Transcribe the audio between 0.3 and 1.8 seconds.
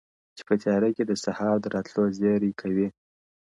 چي په تیاره کي د سهار د